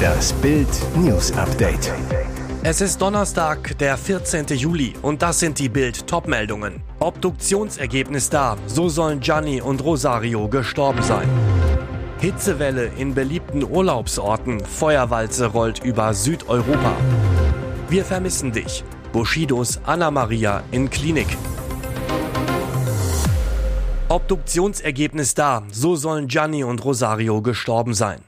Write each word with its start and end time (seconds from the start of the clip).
Das 0.00 0.32
Bild 0.34 0.68
News 0.96 1.32
Update. 1.32 1.92
Es 2.62 2.80
ist 2.80 3.00
Donnerstag, 3.00 3.78
der 3.78 3.96
14. 3.96 4.46
Juli 4.48 4.94
und 5.02 5.22
das 5.22 5.40
sind 5.40 5.58
die 5.58 5.68
Bild 5.68 6.06
Topmeldungen. 6.06 6.82
Obduktionsergebnis 6.98 8.28
da, 8.28 8.56
so 8.66 8.88
sollen 8.88 9.20
Gianni 9.20 9.60
und 9.60 9.82
Rosario 9.82 10.48
gestorben 10.48 11.02
sein. 11.02 11.28
Hitzewelle 12.18 12.90
in 12.98 13.14
beliebten 13.14 13.64
Urlaubsorten, 13.64 14.60
Feuerwalze 14.60 15.46
rollt 15.46 15.82
über 15.82 16.12
Südeuropa. 16.12 16.92
Wir 17.88 18.04
vermissen 18.04 18.52
dich. 18.52 18.84
Bushidos 19.12 19.80
Anna 19.84 20.10
Maria 20.10 20.62
in 20.70 20.90
Klinik. 20.90 21.28
Obduktionsergebnis 24.10 25.34
da, 25.34 25.62
so 25.70 25.94
sollen 25.94 26.26
Gianni 26.26 26.64
und 26.64 26.84
Rosario 26.84 27.42
gestorben 27.42 27.94
sein. 27.94 28.18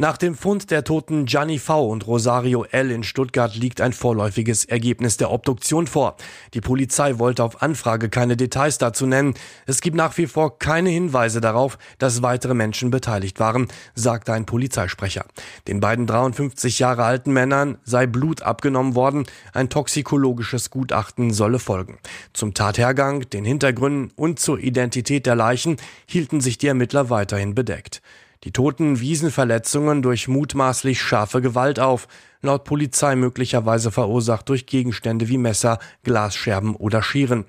Nach 0.00 0.16
dem 0.16 0.36
Fund 0.36 0.70
der 0.70 0.84
toten 0.84 1.24
Gianni 1.24 1.58
V. 1.58 1.88
und 1.88 2.06
Rosario 2.06 2.62
L. 2.70 2.92
in 2.92 3.02
Stuttgart 3.02 3.56
liegt 3.56 3.80
ein 3.80 3.92
vorläufiges 3.92 4.64
Ergebnis 4.64 5.16
der 5.16 5.32
Obduktion 5.32 5.88
vor. 5.88 6.16
Die 6.54 6.60
Polizei 6.60 7.18
wollte 7.18 7.42
auf 7.42 7.62
Anfrage 7.62 8.08
keine 8.08 8.36
Details 8.36 8.78
dazu 8.78 9.06
nennen. 9.06 9.34
Es 9.66 9.80
gibt 9.80 9.96
nach 9.96 10.16
wie 10.16 10.28
vor 10.28 10.60
keine 10.60 10.90
Hinweise 10.90 11.40
darauf, 11.40 11.78
dass 11.98 12.22
weitere 12.22 12.54
Menschen 12.54 12.90
beteiligt 12.92 13.40
waren, 13.40 13.66
sagte 13.96 14.32
ein 14.32 14.46
Polizeisprecher. 14.46 15.24
Den 15.66 15.80
beiden 15.80 16.06
53 16.06 16.78
Jahre 16.78 17.02
alten 17.02 17.32
Männern 17.32 17.78
sei 17.82 18.06
Blut 18.06 18.42
abgenommen 18.42 18.94
worden. 18.94 19.26
Ein 19.52 19.68
toxikologisches 19.68 20.70
Gutachten 20.70 21.32
solle 21.32 21.58
folgen. 21.58 21.98
Zum 22.34 22.54
Tathergang, 22.54 23.28
den 23.30 23.44
Hintergründen 23.44 24.12
und 24.14 24.38
zur 24.38 24.60
Identität 24.60 25.26
der 25.26 25.34
Leichen 25.34 25.76
hielten 26.06 26.40
sich 26.40 26.56
die 26.56 26.68
Ermittler 26.68 27.10
weiterhin 27.10 27.56
bedeckt. 27.56 28.00
Die 28.44 28.52
Toten 28.52 29.00
wiesen 29.00 29.32
Verletzungen 29.32 30.00
durch 30.00 30.28
mutmaßlich 30.28 31.02
scharfe 31.02 31.40
Gewalt 31.40 31.80
auf, 31.80 32.06
laut 32.40 32.62
Polizei 32.62 33.16
möglicherweise 33.16 33.90
verursacht 33.90 34.48
durch 34.48 34.66
Gegenstände 34.66 35.28
wie 35.28 35.38
Messer, 35.38 35.80
Glasscherben 36.04 36.76
oder 36.76 37.02
Schieren. 37.02 37.46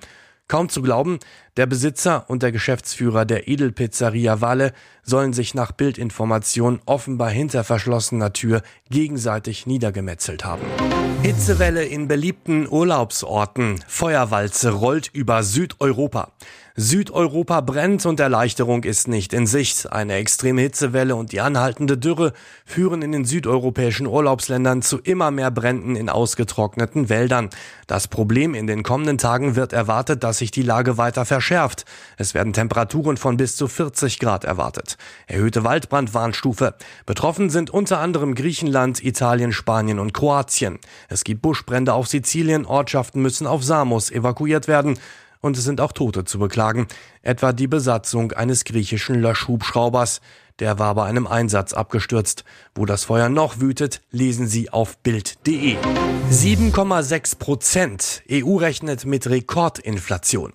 Kaum 0.48 0.68
zu 0.68 0.82
glauben, 0.82 1.20
der 1.58 1.68
Besitzer 1.68 2.28
und 2.28 2.42
der 2.42 2.52
Geschäftsführer 2.52 3.24
der 3.26 3.48
Edelpizzeria 3.48 4.42
Walle 4.42 4.74
sollen 5.04 5.32
sich 5.32 5.54
nach 5.54 5.72
Bildinformation 5.72 6.82
offenbar 6.88 7.30
hinter 7.30 7.64
verschlossener 7.64 8.34
Tür 8.34 8.64
gegenseitig 8.90 9.68
niedergemetzelt 9.68 10.44
haben. 10.44 10.64
Hitzewelle 11.22 11.86
in 11.86 12.08
beliebten 12.08 12.68
Urlaubsorten. 12.68 13.84
Feuerwalze 13.88 14.72
rollt 14.72 15.12
über 15.14 15.44
Südeuropa. 15.44 16.32
Südeuropa 16.82 17.60
brennt 17.60 18.06
und 18.06 18.22
Erleichterung 18.22 18.86
ist 18.86 19.10
nicht 19.10 19.34
in 19.34 19.48
Sicht. 19.48 19.92
Eine 19.92 20.14
extreme 20.14 20.62
Hitzewelle 20.62 21.14
und 21.18 21.34
die 21.34 21.42
anhaltende 21.42 21.98
Dürre 21.98 22.32
führen 22.64 23.02
in 23.02 23.12
den 23.12 23.26
südeuropäischen 23.26 24.08
Urlaubsländern 24.08 24.82
zu 24.82 24.98
immer 24.98 25.30
mehr 25.30 25.52
Bränden 25.52 25.98
in 25.98 26.08
ausgetrockneten 26.08 27.10
Wäldern. 27.10 27.50
Das 27.88 28.08
Problem 28.08 28.56
in 28.56 28.66
den 28.66 28.84
kommenden 28.84 29.18
Tagen 29.18 29.58
wird 29.58 29.74
erwartet, 29.74 30.24
dass 30.24 30.38
sich 30.38 30.52
die 30.52 30.62
Lage 30.62 30.98
weiter 30.98 31.26
verschärft. 31.26 31.84
Es 32.16 32.34
werden 32.34 32.54
Temperaturen 32.54 33.18
von 33.18 33.36
bis 33.36 33.58
zu 33.58 33.68
40 33.68 34.18
Grad 34.18 34.46
erwartet. 34.46 34.96
Erhöhte 35.28 35.66
Waldbrandwarnstufe. 35.66 36.76
Betroffen 37.06 37.50
sind 37.50 37.72
unter 37.72 38.00
anderem 38.00 38.36
Griechenland, 38.36 39.04
Italien, 39.04 39.52
Spanien 39.52 40.00
und 40.00 40.14
Kroatien. 40.14 40.80
Es 41.10 41.26
gibt 41.26 41.42
Buschbrände 41.42 41.94
auf 41.94 42.08
Sizilien, 42.08 42.66
Ortschaften 42.66 43.22
müssen 43.22 43.48
auf 43.48 43.66
Samos 43.66 44.12
evakuiert 44.12 44.70
werden 44.70 44.98
und 45.42 45.58
es 45.58 45.64
sind 45.64 45.82
auch 45.82 45.92
Tote 45.92 46.26
zu 46.26 46.40
beklagen, 46.40 46.88
etwa 47.22 47.54
die 47.54 47.68
Besatzung 47.68 48.32
eines 48.32 48.64
griechischen 48.64 49.16
Löschhubschraubers. 49.16 50.22
Der 50.60 50.78
war 50.78 50.94
bei 50.96 51.06
einem 51.06 51.26
Einsatz 51.26 51.74
abgestürzt. 51.74 52.44
Wo 52.76 52.86
das 52.86 53.06
Feuer 53.06 53.30
noch 53.30 53.62
wütet, 53.62 54.02
lesen 54.12 54.48
Sie 54.48 54.70
auf 54.70 54.98
Bild.de. 54.98 55.78
7,6 56.30 57.38
Prozent. 57.40 58.24
EU 58.30 58.58
rechnet 58.58 59.06
mit 59.06 59.30
Rekordinflation. 59.30 60.52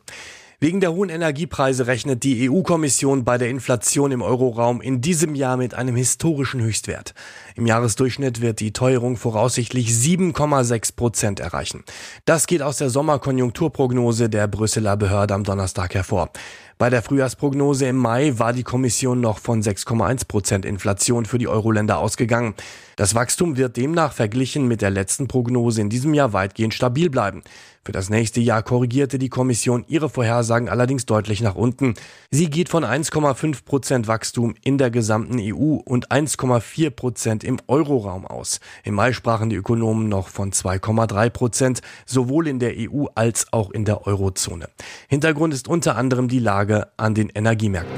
Wegen 0.64 0.80
der 0.80 0.94
hohen 0.94 1.10
Energiepreise 1.10 1.88
rechnet 1.88 2.22
die 2.22 2.48
EU-Kommission 2.48 3.22
bei 3.22 3.36
der 3.36 3.50
Inflation 3.50 4.12
im 4.12 4.22
Euroraum 4.22 4.80
in 4.80 5.02
diesem 5.02 5.34
Jahr 5.34 5.58
mit 5.58 5.74
einem 5.74 5.94
historischen 5.94 6.62
Höchstwert. 6.62 7.12
Im 7.54 7.66
Jahresdurchschnitt 7.66 8.40
wird 8.40 8.60
die 8.60 8.72
Teuerung 8.72 9.18
voraussichtlich 9.18 9.90
7,6 9.90 10.96
Prozent 10.96 11.38
erreichen. 11.38 11.84
Das 12.24 12.46
geht 12.46 12.62
aus 12.62 12.78
der 12.78 12.88
Sommerkonjunkturprognose 12.88 14.30
der 14.30 14.48
Brüsseler 14.48 14.96
Behörde 14.96 15.34
am 15.34 15.44
Donnerstag 15.44 15.92
hervor. 15.92 16.30
Bei 16.76 16.90
der 16.90 17.02
Frühjahrsprognose 17.02 17.86
im 17.86 17.96
Mai 17.96 18.32
war 18.36 18.52
die 18.52 18.64
Kommission 18.64 19.20
noch 19.20 19.38
von 19.38 19.62
6,1 19.62 20.26
Prozent 20.26 20.64
Inflation 20.64 21.24
für 21.24 21.38
die 21.38 21.46
Euro-Länder 21.46 21.98
ausgegangen. 21.98 22.54
Das 22.96 23.14
Wachstum 23.14 23.56
wird 23.56 23.76
demnach 23.76 24.12
verglichen 24.12 24.66
mit 24.66 24.82
der 24.82 24.90
letzten 24.90 25.28
Prognose 25.28 25.80
in 25.80 25.88
diesem 25.88 26.14
Jahr 26.14 26.32
weitgehend 26.32 26.74
stabil 26.74 27.10
bleiben. 27.10 27.42
Für 27.84 27.92
das 27.92 28.08
nächste 28.08 28.40
Jahr 28.40 28.62
korrigierte 28.62 29.18
die 29.18 29.28
Kommission 29.28 29.84
ihre 29.88 30.08
Vorhersagen 30.08 30.70
allerdings 30.70 31.04
deutlich 31.04 31.42
nach 31.42 31.54
unten. 31.54 31.94
Sie 32.30 32.48
geht 32.48 32.70
von 32.70 32.82
1,5 32.82 33.64
Prozent 33.66 34.08
Wachstum 34.08 34.54
in 34.62 34.78
der 34.78 34.90
gesamten 34.90 35.38
EU 35.38 35.74
und 35.84 36.10
1,4 36.10 36.90
Prozent 36.90 37.44
im 37.44 37.58
Euroraum 37.66 38.26
aus. 38.26 38.60
Im 38.84 38.94
Mai 38.94 39.12
sprachen 39.12 39.50
die 39.50 39.56
Ökonomen 39.56 40.08
noch 40.08 40.28
von 40.28 40.50
2,3 40.50 41.28
Prozent, 41.28 41.82
sowohl 42.06 42.48
in 42.48 42.58
der 42.58 42.72
EU 42.78 43.04
als 43.14 43.52
auch 43.52 43.70
in 43.70 43.84
der 43.84 44.06
Eurozone. 44.06 44.70
Hintergrund 45.08 45.52
ist 45.52 45.68
unter 45.68 45.96
anderem 45.96 46.28
die 46.28 46.38
Lage 46.38 46.63
an 46.96 47.14
den 47.14 47.28
Energiemärkten. 47.28 47.92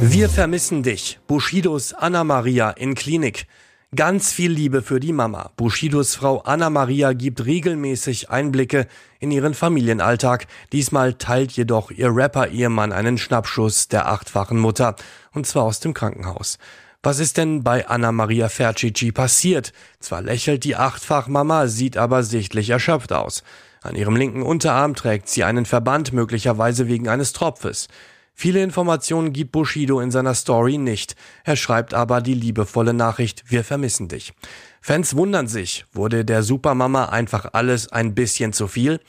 Wir 0.00 0.28
vermissen 0.28 0.82
dich. 0.82 1.18
Bushidos 1.26 1.94
Anna 1.94 2.22
Maria 2.22 2.70
in 2.70 2.94
Klinik. 2.94 3.46
Ganz 3.94 4.32
viel 4.32 4.50
Liebe 4.50 4.82
für 4.82 5.00
die 5.00 5.12
Mama. 5.12 5.52
Bushidos 5.56 6.16
Frau 6.16 6.40
Anna 6.40 6.70
Maria 6.70 7.12
gibt 7.12 7.46
regelmäßig 7.46 8.28
Einblicke 8.28 8.88
in 9.20 9.30
ihren 9.30 9.54
Familienalltag. 9.54 10.46
Diesmal 10.72 11.14
teilt 11.14 11.52
jedoch 11.52 11.90
ihr 11.90 12.14
Rapper-Ehemann 12.14 12.92
einen 12.92 13.16
Schnappschuss 13.16 13.88
der 13.88 14.08
achtfachen 14.08 14.58
Mutter. 14.58 14.96
Und 15.32 15.46
zwar 15.46 15.64
aus 15.64 15.80
dem 15.80 15.94
Krankenhaus. 15.94 16.58
Was 17.02 17.20
ist 17.20 17.36
denn 17.36 17.62
bei 17.62 17.86
Anna 17.86 18.10
Maria 18.10 18.48
Fercici 18.48 19.12
passiert? 19.12 19.72
Zwar 20.00 20.22
lächelt 20.22 20.64
die 20.64 20.76
Achtfach-Mama, 20.76 21.68
sieht 21.68 21.96
aber 21.96 22.22
sichtlich 22.24 22.70
erschöpft 22.70 23.12
aus. 23.12 23.44
An 23.86 23.94
ihrem 23.94 24.16
linken 24.16 24.42
Unterarm 24.42 24.94
trägt 24.94 25.28
sie 25.28 25.44
einen 25.44 25.64
Verband, 25.64 26.12
möglicherweise 26.12 26.88
wegen 26.88 27.08
eines 27.08 27.32
Tropfes. 27.32 27.86
Viele 28.34 28.62
Informationen 28.62 29.32
gibt 29.32 29.52
Bushido 29.52 30.00
in 30.00 30.10
seiner 30.10 30.34
Story 30.34 30.76
nicht. 30.76 31.14
Er 31.44 31.56
schreibt 31.56 31.94
aber 31.94 32.20
die 32.20 32.34
liebevolle 32.34 32.92
Nachricht, 32.92 33.44
wir 33.46 33.64
vermissen 33.64 34.08
dich. 34.08 34.34
Fans 34.82 35.16
wundern 35.16 35.46
sich, 35.46 35.86
wurde 35.92 36.24
der 36.24 36.42
Supermama 36.42 37.06
einfach 37.06 37.50
alles 37.52 37.90
ein 37.90 38.14
bisschen 38.14 38.52
zu 38.52 38.66
viel? 38.66 39.00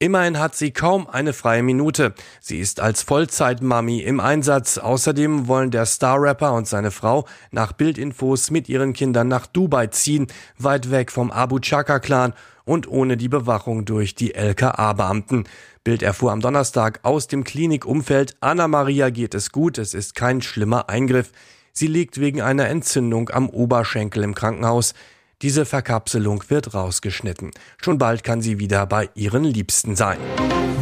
Immerhin 0.00 0.40
hat 0.40 0.56
sie 0.56 0.72
kaum 0.72 1.08
eine 1.08 1.32
freie 1.32 1.62
Minute. 1.62 2.14
Sie 2.40 2.58
ist 2.58 2.80
als 2.80 3.02
Vollzeit-Mami 3.04 4.00
im 4.00 4.18
Einsatz. 4.18 4.76
Außerdem 4.76 5.46
wollen 5.46 5.70
der 5.70 5.86
Star-Rapper 5.86 6.52
und 6.52 6.66
seine 6.66 6.90
Frau 6.90 7.26
nach 7.52 7.72
Bildinfos 7.72 8.50
mit 8.50 8.68
ihren 8.68 8.92
Kindern 8.92 9.28
nach 9.28 9.46
Dubai 9.46 9.86
ziehen, 9.86 10.26
weit 10.58 10.90
weg 10.90 11.12
vom 11.12 11.30
Abu 11.30 11.60
Chaka-Clan 11.60 12.34
und 12.64 12.88
ohne 12.88 13.16
die 13.16 13.28
Bewachung 13.28 13.84
durch 13.84 14.14
die 14.14 14.34
LKA-Beamten. 14.34 15.44
Bild 15.84 16.02
erfuhr 16.02 16.32
am 16.32 16.40
Donnerstag 16.40 17.00
aus 17.02 17.26
dem 17.26 17.44
Klinikumfeld, 17.44 18.36
Anna 18.40 18.68
Maria 18.68 19.10
geht 19.10 19.34
es 19.34 19.52
gut, 19.52 19.78
es 19.78 19.94
ist 19.94 20.14
kein 20.14 20.42
schlimmer 20.42 20.88
Eingriff. 20.88 21.32
Sie 21.72 21.88
liegt 21.88 22.20
wegen 22.20 22.40
einer 22.40 22.68
Entzündung 22.68 23.30
am 23.30 23.50
Oberschenkel 23.50 24.22
im 24.22 24.34
Krankenhaus. 24.34 24.94
Diese 25.42 25.66
Verkapselung 25.66 26.44
wird 26.48 26.72
rausgeschnitten. 26.72 27.50
Schon 27.78 27.98
bald 27.98 28.22
kann 28.22 28.40
sie 28.40 28.58
wieder 28.58 28.86
bei 28.86 29.10
ihren 29.14 29.44
Liebsten 29.44 29.96
sein. 29.96 30.18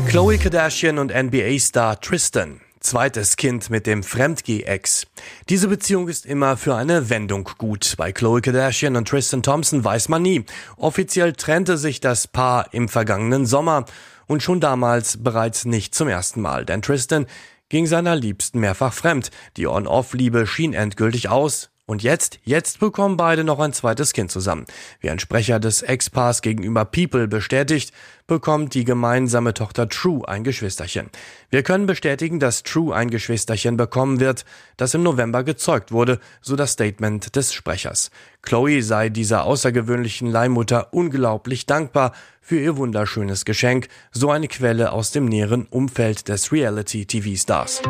Chloe 0.06 0.36
Kardashian 0.36 0.98
und 0.98 1.12
NBA-Star 1.14 2.00
Tristan. 2.00 2.60
Zweites 2.82 3.36
Kind 3.36 3.70
mit 3.70 3.86
dem 3.86 4.02
Fremdgeh-Ex. 4.02 5.06
Diese 5.48 5.68
Beziehung 5.68 6.08
ist 6.08 6.26
immer 6.26 6.56
für 6.56 6.74
eine 6.74 7.10
Wendung 7.10 7.48
gut. 7.56 7.94
Bei 7.96 8.12
Chloe 8.12 8.40
Kardashian 8.40 8.96
und 8.96 9.08
Tristan 9.08 9.42
Thompson 9.42 9.84
weiß 9.84 10.08
man 10.08 10.22
nie. 10.22 10.44
Offiziell 10.76 11.32
trennte 11.32 11.78
sich 11.78 12.00
das 12.00 12.26
Paar 12.26 12.74
im 12.74 12.88
vergangenen 12.88 13.46
Sommer 13.46 13.84
und 14.26 14.42
schon 14.42 14.60
damals 14.60 15.22
bereits 15.22 15.64
nicht 15.64 15.94
zum 15.94 16.08
ersten 16.08 16.40
Mal, 16.40 16.64
denn 16.64 16.82
Tristan 16.82 17.26
ging 17.68 17.86
seiner 17.86 18.16
Liebsten 18.16 18.60
mehrfach 18.60 18.92
fremd. 18.92 19.30
Die 19.56 19.66
On-Off-Liebe 19.66 20.46
schien 20.46 20.74
endgültig 20.74 21.28
aus. 21.28 21.71
Und 21.84 22.04
jetzt, 22.04 22.38
jetzt 22.44 22.78
bekommen 22.78 23.16
beide 23.16 23.42
noch 23.42 23.58
ein 23.58 23.72
zweites 23.72 24.12
Kind 24.12 24.30
zusammen. 24.30 24.66
Wie 25.00 25.10
ein 25.10 25.18
Sprecher 25.18 25.58
des 25.58 25.82
Ex-Paars 25.82 26.40
gegenüber 26.40 26.84
People 26.84 27.26
bestätigt, 27.26 27.92
bekommt 28.28 28.74
die 28.74 28.84
gemeinsame 28.84 29.52
Tochter 29.52 29.88
True 29.88 30.26
ein 30.26 30.44
Geschwisterchen. 30.44 31.10
Wir 31.50 31.64
können 31.64 31.86
bestätigen, 31.86 32.38
dass 32.38 32.62
True 32.62 32.94
ein 32.94 33.10
Geschwisterchen 33.10 33.76
bekommen 33.76 34.20
wird, 34.20 34.44
das 34.76 34.94
im 34.94 35.02
November 35.02 35.42
gezeugt 35.42 35.90
wurde, 35.90 36.20
so 36.40 36.54
das 36.54 36.72
Statement 36.72 37.34
des 37.34 37.52
Sprechers. 37.52 38.10
Chloe 38.42 38.80
sei 38.80 39.08
dieser 39.08 39.44
außergewöhnlichen 39.44 40.30
Leihmutter 40.30 40.92
unglaublich 40.92 41.66
dankbar 41.66 42.12
für 42.40 42.60
ihr 42.60 42.76
wunderschönes 42.76 43.44
Geschenk, 43.44 43.88
so 44.12 44.30
eine 44.30 44.46
Quelle 44.46 44.92
aus 44.92 45.10
dem 45.10 45.24
näheren 45.24 45.66
Umfeld 45.66 46.28
des 46.28 46.52
Reality-TV-Stars. 46.52 47.82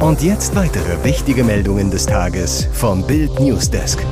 Und 0.00 0.22
jetzt 0.22 0.54
weitere 0.56 1.04
wichtige 1.04 1.44
Meldungen 1.44 1.90
des 1.90 2.06
Tages 2.06 2.68
vom 2.72 3.06
Bild 3.06 3.38
Newsdesk. 3.38 4.04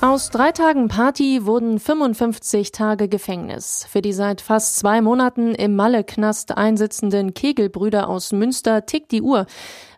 Aus 0.00 0.30
drei 0.30 0.52
Tagen 0.52 0.88
Party 0.88 1.46
wurden 1.46 1.78
55 1.78 2.72
Tage 2.72 3.08
Gefängnis. 3.08 3.86
Für 3.88 4.02
die 4.02 4.12
seit 4.12 4.40
fast 4.40 4.76
zwei 4.76 5.00
Monaten 5.00 5.54
im 5.54 5.76
Malle-Knast 5.76 6.56
einsitzenden 6.56 7.34
Kegelbrüder 7.34 8.08
aus 8.08 8.32
Münster 8.32 8.84
tickt 8.84 9.12
die 9.12 9.22
Uhr. 9.22 9.46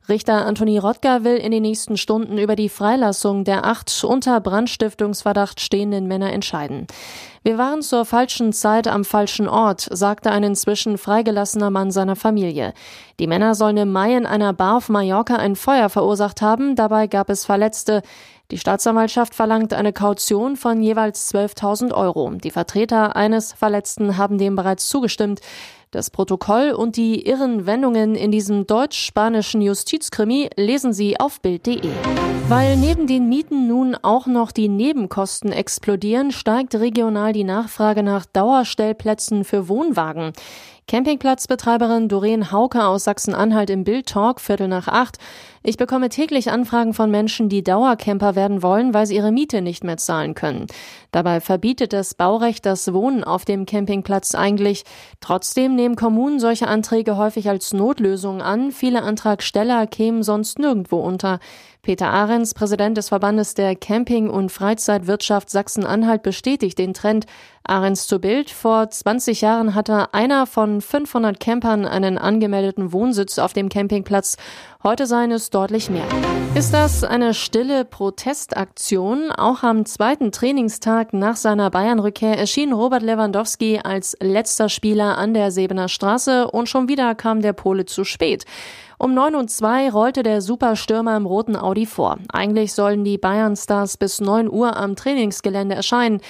Richter 0.06 0.44
Anthony 0.44 0.76
Rottger 0.76 1.24
will 1.24 1.36
in 1.36 1.50
den 1.50 1.62
nächsten 1.62 1.96
Stunden 1.96 2.36
über 2.36 2.56
die 2.56 2.68
Freilassung 2.68 3.44
der 3.44 3.64
acht 3.64 4.04
unter 4.04 4.38
Brandstiftungsverdacht 4.38 5.62
stehenden 5.62 6.06
Männer 6.06 6.30
entscheiden. 6.30 6.86
Wir 7.42 7.56
waren 7.56 7.80
zur 7.80 8.04
falschen 8.04 8.52
Zeit 8.52 8.86
am 8.86 9.06
falschen 9.06 9.48
Ort, 9.48 9.88
sagte 9.90 10.30
ein 10.30 10.42
inzwischen 10.42 10.98
freigelassener 10.98 11.70
Mann 11.70 11.90
seiner 11.90 12.16
Familie. 12.16 12.74
Die 13.18 13.26
Männer 13.26 13.54
sollen 13.54 13.78
im 13.78 13.92
Mai 13.92 14.14
in 14.14 14.26
einer 14.26 14.52
Bar 14.52 14.76
auf 14.76 14.90
Mallorca 14.90 15.36
ein 15.36 15.56
Feuer 15.56 15.88
verursacht 15.88 16.42
haben, 16.42 16.76
dabei 16.76 17.06
gab 17.06 17.30
es 17.30 17.46
Verletzte. 17.46 18.02
Die 18.54 18.60
Staatsanwaltschaft 18.60 19.34
verlangt 19.34 19.74
eine 19.74 19.92
Kaution 19.92 20.54
von 20.54 20.80
jeweils 20.80 21.34
12.000 21.34 21.92
Euro. 21.92 22.30
Die 22.36 22.52
Vertreter 22.52 23.16
eines 23.16 23.52
Verletzten 23.52 24.16
haben 24.16 24.38
dem 24.38 24.54
bereits 24.54 24.88
zugestimmt. 24.88 25.40
Das 25.90 26.08
Protokoll 26.08 26.70
und 26.70 26.94
die 26.94 27.26
irren 27.26 27.66
Wendungen 27.66 28.14
in 28.14 28.30
diesem 28.30 28.64
deutsch-spanischen 28.64 29.60
Justizkrimi 29.60 30.50
lesen 30.54 30.92
Sie 30.92 31.18
auf 31.18 31.40
Bild.de. 31.40 31.90
Weil 32.46 32.76
neben 32.76 33.08
den 33.08 33.28
Mieten 33.28 33.66
nun 33.66 33.96
auch 34.00 34.26
noch 34.28 34.52
die 34.52 34.68
Nebenkosten 34.68 35.50
explodieren, 35.50 36.30
steigt 36.30 36.76
regional 36.76 37.32
die 37.32 37.42
Nachfrage 37.42 38.04
nach 38.04 38.24
Dauerstellplätzen 38.24 39.42
für 39.42 39.68
Wohnwagen. 39.68 40.32
Campingplatzbetreiberin 40.86 42.08
Doreen 42.08 42.52
Hauke 42.52 42.84
aus 42.84 43.04
Sachsen-Anhalt 43.04 43.70
im 43.70 43.84
Bild 43.84 44.06
Talk, 44.06 44.40
Viertel 44.40 44.68
nach 44.68 44.86
acht. 44.86 45.16
Ich 45.66 45.78
bekomme 45.78 46.10
täglich 46.10 46.50
Anfragen 46.50 46.92
von 46.92 47.10
Menschen, 47.10 47.48
die 47.48 47.64
Dauercamper 47.64 48.34
werden 48.34 48.62
wollen, 48.62 48.92
weil 48.92 49.06
sie 49.06 49.16
ihre 49.16 49.32
Miete 49.32 49.62
nicht 49.62 49.82
mehr 49.82 49.96
zahlen 49.96 50.34
können. 50.34 50.66
Dabei 51.10 51.40
verbietet 51.40 51.94
das 51.94 52.12
Baurecht 52.12 52.66
das 52.66 52.92
Wohnen 52.92 53.24
auf 53.24 53.46
dem 53.46 53.64
Campingplatz 53.64 54.34
eigentlich. 54.34 54.84
Trotzdem 55.20 55.74
nehmen 55.74 55.96
Kommunen 55.96 56.38
solche 56.38 56.68
Anträge 56.68 57.16
häufig 57.16 57.48
als 57.48 57.72
Notlösung 57.72 58.42
an. 58.42 58.72
Viele 58.72 59.04
Antragsteller 59.04 59.86
kämen 59.86 60.22
sonst 60.22 60.58
nirgendwo 60.58 60.98
unter. 60.98 61.38
Peter 61.80 62.08
Ahrens, 62.08 62.54
Präsident 62.54 62.96
des 62.96 63.08
Verbandes 63.08 63.54
der 63.54 63.76
Camping- 63.76 64.30
und 64.30 64.50
Freizeitwirtschaft 64.50 65.50
Sachsen-Anhalt, 65.50 66.22
bestätigt 66.22 66.78
den 66.78 66.94
Trend. 66.94 67.26
Ahrens 67.66 68.06
zu 68.06 68.18
Bild. 68.18 68.50
Vor 68.50 68.90
20 68.90 69.40
Jahren 69.40 69.74
hatte 69.74 70.12
einer 70.12 70.46
von 70.46 70.82
500 70.82 71.40
Campern 71.40 71.86
einen 71.86 72.18
angemeldeten 72.18 72.92
Wohnsitz 72.92 73.38
auf 73.38 73.54
dem 73.54 73.70
Campingplatz. 73.70 74.36
Heute 74.86 75.06
seien 75.06 75.30
es 75.30 75.48
deutlich 75.48 75.88
mehr. 75.88 76.04
Ist 76.54 76.74
das 76.74 77.04
eine 77.04 77.32
stille 77.32 77.86
Protestaktion? 77.86 79.32
Auch 79.32 79.62
am 79.62 79.86
zweiten 79.86 80.30
Trainingstag 80.30 81.14
nach 81.14 81.36
seiner 81.36 81.70
Bayern-Rückkehr 81.70 82.38
erschien 82.38 82.70
Robert 82.74 83.02
Lewandowski 83.02 83.80
als 83.82 84.14
letzter 84.20 84.68
Spieler 84.68 85.16
an 85.16 85.32
der 85.32 85.50
Sebener 85.52 85.88
Straße 85.88 86.50
und 86.50 86.68
schon 86.68 86.86
wieder 86.86 87.14
kam 87.14 87.40
der 87.40 87.54
Pole 87.54 87.86
zu 87.86 88.04
spät. 88.04 88.44
Um 88.98 89.14
9 89.14 89.34
und 89.36 89.50
2 89.50 89.90
rollte 89.90 90.22
der 90.22 90.42
Superstürmer 90.42 91.16
im 91.16 91.24
roten 91.24 91.56
Audi 91.56 91.86
vor. 91.86 92.18
Eigentlich 92.30 92.74
sollen 92.74 93.04
die 93.04 93.16
Bayern-Stars 93.16 93.96
bis 93.96 94.20
9 94.20 94.50
Uhr 94.50 94.76
am 94.76 94.96
Trainingsgelände 94.96 95.74
erscheinen. 95.74 96.20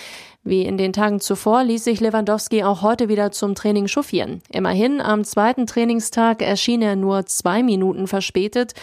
Wie 0.46 0.66
in 0.66 0.76
den 0.76 0.92
Tagen 0.92 1.20
zuvor 1.20 1.64
ließ 1.64 1.84
sich 1.84 2.00
Lewandowski 2.00 2.64
auch 2.64 2.82
heute 2.82 3.08
wieder 3.08 3.32
zum 3.32 3.54
Training 3.54 3.86
chauffieren. 3.86 4.42
Immerhin, 4.52 5.00
am 5.00 5.24
zweiten 5.24 5.66
Trainingstag 5.66 6.42
erschien 6.42 6.82
er 6.82 6.96
nur 6.96 7.24
zwei 7.24 7.62
Minuten 7.62 8.06
verspätet. 8.06 8.74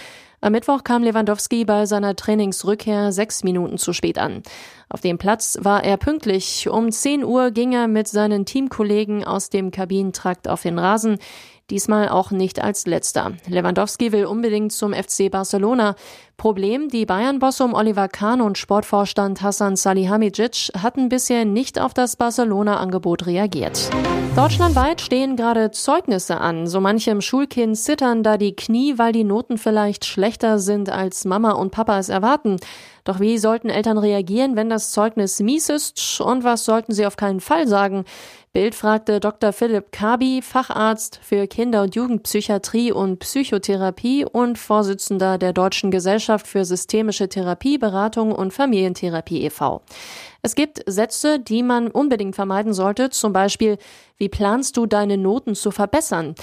Am 0.43 0.53
Mittwoch 0.53 0.83
kam 0.83 1.03
Lewandowski 1.03 1.63
bei 1.65 1.85
seiner 1.85 2.15
Trainingsrückkehr 2.15 3.11
sechs 3.11 3.43
Minuten 3.43 3.77
zu 3.77 3.93
spät 3.93 4.17
an. 4.17 4.41
Auf 4.89 5.01
dem 5.01 5.19
Platz 5.19 5.59
war 5.61 5.83
er 5.83 5.97
pünktlich. 5.97 6.67
Um 6.67 6.91
10 6.91 7.23
Uhr 7.23 7.51
ging 7.51 7.73
er 7.73 7.87
mit 7.87 8.07
seinen 8.07 8.47
Teamkollegen 8.47 9.23
aus 9.23 9.51
dem 9.51 9.69
Kabinentrakt 9.69 10.47
auf 10.47 10.63
den 10.63 10.79
Rasen 10.79 11.19
diesmal 11.71 12.09
auch 12.09 12.29
nicht 12.29 12.61
als 12.61 12.85
letzter. 12.85 13.31
Lewandowski 13.47 14.11
will 14.11 14.25
unbedingt 14.25 14.73
zum 14.73 14.93
FC 14.93 15.31
Barcelona. 15.31 15.95
Problem, 16.37 16.89
die 16.89 17.05
Bayern-Bosse 17.05 17.63
um 17.63 17.73
Oliver 17.73 18.07
Kahn 18.07 18.41
und 18.41 18.57
Sportvorstand 18.57 19.41
Hassan 19.41 19.75
Salihamidzic 19.75 20.71
hatten 20.75 21.07
bisher 21.07 21.45
nicht 21.45 21.79
auf 21.79 21.93
das 21.93 22.15
Barcelona-Angebot 22.15 23.27
reagiert. 23.27 23.89
Deutschlandweit 24.35 25.01
stehen 25.01 25.35
gerade 25.35 25.71
Zeugnisse 25.71 26.41
an. 26.41 26.65
So 26.65 26.81
manchem 26.81 27.21
Schulkind 27.21 27.77
zittern 27.77 28.23
da 28.23 28.37
die 28.37 28.55
Knie, 28.55 28.97
weil 28.97 29.11
die 29.11 29.23
Noten 29.23 29.57
vielleicht 29.57 30.05
schlechter 30.05 30.57
sind, 30.57 30.89
als 30.89 31.25
Mama 31.25 31.51
und 31.51 31.71
Papa 31.71 31.99
es 31.99 32.09
erwarten. 32.09 32.57
Doch 33.03 33.19
wie 33.19 33.37
sollten 33.37 33.69
Eltern 33.69 33.97
reagieren, 33.97 34.55
wenn 34.55 34.69
das 34.69 34.91
Zeugnis 34.91 35.39
mies 35.39 35.69
ist? 35.69 36.21
Und 36.21 36.43
was 36.43 36.65
sollten 36.65 36.93
sie 36.93 37.05
auf 37.05 37.17
keinen 37.17 37.39
Fall 37.39 37.67
sagen? 37.67 38.05
Bild 38.53 38.75
fragte 38.75 39.21
Dr. 39.21 39.53
Philipp 39.53 39.93
Kabi, 39.93 40.41
Facharzt 40.41 41.21
für 41.23 41.47
Kinder- 41.47 41.83
und 41.83 41.95
Jugendpsychiatrie 41.95 42.91
und 42.91 43.19
Psychotherapie 43.19 44.25
und 44.25 44.57
Vorsitzender 44.57 45.37
der 45.37 45.53
Deutschen 45.53 45.89
Gesellschaft 45.89 46.45
für 46.45 46.65
systemische 46.65 47.29
Therapie, 47.29 47.77
Beratung 47.77 48.33
und 48.33 48.51
Familientherapie 48.51 49.45
e.V. 49.45 49.81
Es 50.43 50.55
gibt 50.55 50.81
Sätze, 50.87 51.39
die 51.39 51.61
man 51.61 51.89
unbedingt 51.89 52.35
vermeiden 52.35 52.73
sollte, 52.73 53.11
zum 53.11 53.31
Beispiel, 53.31 53.77
wie 54.17 54.29
planst 54.29 54.75
du 54.75 54.87
deine 54.87 55.17
Noten 55.17 55.53
zu 55.53 55.69
verbessern? 55.69 56.33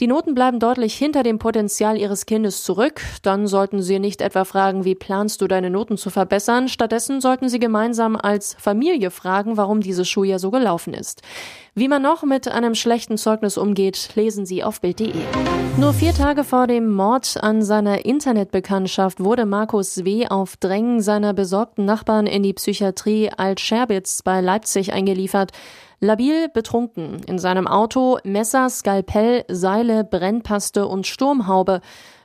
Die 0.00 0.06
Noten 0.06 0.34
bleiben 0.34 0.58
deutlich 0.58 0.94
hinter 0.94 1.22
dem 1.22 1.38
Potenzial 1.38 1.98
Ihres 1.98 2.24
Kindes 2.24 2.62
zurück. 2.62 3.02
Dann 3.22 3.46
sollten 3.46 3.82
Sie 3.82 3.98
nicht 3.98 4.22
etwa 4.22 4.44
fragen, 4.44 4.84
wie 4.84 4.94
planst 4.94 5.42
du 5.42 5.48
deine 5.48 5.68
Noten 5.68 5.98
zu 5.98 6.08
verbessern? 6.08 6.68
Stattdessen 6.68 7.20
sollten 7.20 7.50
Sie 7.50 7.58
gemeinsam 7.58 8.16
als 8.16 8.54
Familie 8.58 9.10
fragen, 9.10 9.58
warum 9.58 9.80
dieses 9.80 10.08
Schuljahr 10.08 10.38
so 10.38 10.50
gelaufen 10.50 10.94
ist. 10.94 11.22
Wie 11.74 11.88
man 11.88 12.02
noch 12.02 12.22
mit 12.22 12.48
einem 12.48 12.74
schlechten 12.74 13.16
Zeugnis 13.16 13.56
umgeht, 13.56 14.10
lesen 14.14 14.44
Sie 14.44 14.62
auf 14.62 14.82
Bild.de. 14.82 15.14
Nur 15.78 15.94
vier 15.94 16.12
Tage 16.12 16.44
vor 16.44 16.66
dem 16.66 16.90
Mord 16.90 17.42
an 17.42 17.62
seiner 17.62 18.04
Internetbekanntschaft 18.04 19.20
wurde 19.20 19.46
Markus 19.46 20.04
W. 20.04 20.28
auf 20.28 20.58
Drängen 20.58 21.00
seiner 21.00 21.32
besorgten 21.32 21.86
Nachbarn 21.86 22.26
in 22.26 22.42
die 22.42 22.52
Psychiatrie 22.52 23.30
Alt-Scherbitz 23.34 24.20
bei 24.22 24.42
Leipzig 24.42 24.92
eingeliefert. 24.92 25.52
Labil 25.98 26.50
betrunken, 26.50 27.22
in 27.26 27.38
seinem 27.38 27.66
Auto 27.66 28.18
Messer, 28.22 28.68
Skalpell, 28.68 29.46
Seile, 29.48 30.04
Brennpaste 30.04 30.86
und 30.86 31.06
Sturmhaube. 31.06 31.80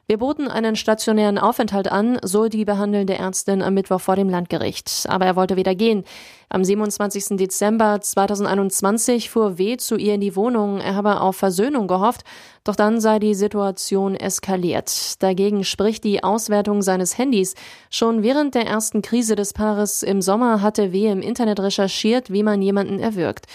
Wir 0.10 0.20
boten 0.20 0.48
einen 0.48 0.78
stationären 0.78 1.38
Aufenthalt 1.38 1.92
an, 1.92 2.18
so 2.24 2.48
die 2.48 2.64
behandelnde 2.64 3.16
Ärztin 3.18 3.62
am 3.62 3.74
Mittwoch 3.74 4.00
vor 4.00 4.16
dem 4.16 4.30
Landgericht. 4.30 5.06
Aber 5.10 5.26
er 5.26 5.36
wollte 5.36 5.58
wieder 5.58 5.76
gehen. 5.76 6.06
Am 6.48 6.64
27. 6.64 7.36
Dezember 7.36 8.00
2021 8.00 9.30
fuhr 9.30 9.58
W. 9.58 9.76
zu 9.76 9.98
ihr 9.98 10.14
in 10.14 10.22
die 10.22 10.38
Wohnung. 10.38 10.80
Er 10.80 10.96
habe 10.96 11.20
auf 11.20 11.36
Versöhnung 11.36 11.88
gehofft, 11.88 12.22
doch 12.64 12.78
dann 12.78 13.02
sei 13.02 13.20
die 13.20 13.36
Situation 13.36 14.16
eskaliert. 14.16 15.22
Dagegen 15.22 15.66
spricht 15.66 16.06
die 16.06 16.24
Auswertung 16.24 16.82
seines 16.82 17.18
Handys. 17.18 17.56
Schon 17.90 18.24
während 18.24 18.56
der 18.56 18.66
ersten 18.66 19.02
Krise 19.02 19.36
des 19.36 19.52
Paares 19.52 20.04
im 20.04 20.22
Sommer 20.22 20.62
hatte 20.62 20.94
W. 20.94 21.12
im 21.12 21.20
Internet 21.20 21.60
recherchiert, 21.60 22.32
wie 22.32 22.44
man 22.44 22.62
jemanden 22.62 23.00
erwürgt. 23.00 23.48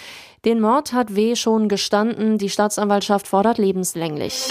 Den 0.44 0.60
Mord 0.60 0.92
hat 0.92 1.16
W. 1.16 1.34
schon 1.34 1.70
gestanden. 1.70 2.36
Die 2.36 2.50
Staatsanwaltschaft 2.50 3.26
fordert 3.26 3.56
lebenslänglich. 3.56 4.50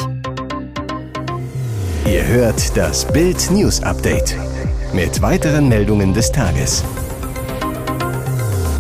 Ihr 2.06 2.28
hört 2.28 2.76
das 2.76 3.06
Bild 3.06 3.52
News 3.52 3.82
Update 3.84 4.36
mit 4.92 5.22
weiteren 5.22 5.70
Meldungen 5.70 6.14
des 6.14 6.32
Tages. 6.32 6.84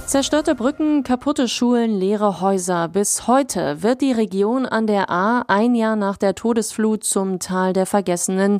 Zerstörte 0.08 0.56
Brücken, 0.56 1.04
kaputte 1.04 1.48
Schulen, 1.48 1.98
leere 1.98 2.42
Häuser. 2.42 2.90
Bis 2.90 3.28
heute 3.28 3.82
wird 3.82 4.02
die 4.02 4.12
Region 4.12 4.66
an 4.66 4.88
der 4.88 5.10
A 5.10 5.46
ein 5.48 5.74
Jahr 5.76 5.96
nach 5.96 6.18
der 6.18 6.36
Todesflut 6.36 7.06
zum 7.06 7.40
Tal 7.40 7.72
der 7.72 7.86
Vergessenen. 7.86 8.60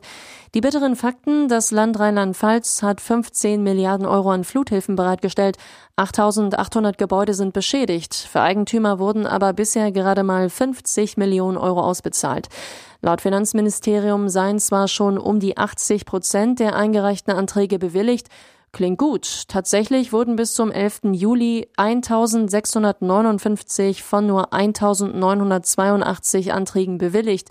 Die 0.54 0.62
bitteren 0.62 0.96
Fakten, 0.96 1.50
das 1.50 1.72
Land 1.72 2.00
Rheinland-Pfalz 2.00 2.84
hat 2.84 3.02
15 3.02 3.64
Milliarden 3.64 4.06
Euro 4.06 4.32
an 4.32 4.44
Fluthilfen 4.46 4.96
bereitgestellt. 4.96 5.58
8800 5.98 6.98
Gebäude 6.98 7.34
sind 7.34 7.52
beschädigt. 7.52 8.14
Für 8.16 8.42
Eigentümer 8.42 9.00
wurden 9.00 9.26
aber 9.26 9.52
bisher 9.54 9.92
gerade 9.92 10.24
mal 10.24 10.50
50 10.50 11.18
Millionen 11.18 11.58
Euro 11.58 11.82
ausbezahlt. 11.82 12.48
Laut 13.02 13.22
Finanzministerium 13.22 14.30
seien 14.30 14.60
zwar 14.60 14.88
schon 14.88 15.18
um 15.18 15.40
die 15.40 15.58
80 15.58 16.06
Prozent 16.06 16.60
der 16.60 16.76
eingereichten 16.76 17.34
Anträge 17.34 17.80
bewilligt, 17.80 18.28
Klingt 18.74 19.00
gut. 19.00 19.50
Tatsächlich 19.50 20.14
wurden 20.14 20.38
bis 20.38 20.54
zum 20.54 20.72
11. 20.72 21.02
Juli 21.12 21.68
1659 21.76 24.02
von 24.02 24.26
nur 24.26 24.54
1982 24.54 26.54
Anträgen 26.54 26.98
bewilligt. 26.98 27.50